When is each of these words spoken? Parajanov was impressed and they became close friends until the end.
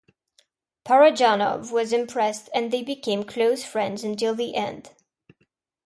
Parajanov 0.83 1.71
was 1.71 1.93
impressed 1.93 2.49
and 2.55 2.71
they 2.71 2.81
became 2.81 3.23
close 3.23 3.63
friends 3.63 4.03
until 4.03 4.33
the 4.33 4.55
end. 4.55 4.89